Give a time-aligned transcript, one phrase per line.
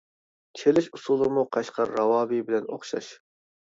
[0.61, 3.17] چېلىش ئۇسۇلىمۇ قەشقەر راۋابى بىلەن ئوخشاش.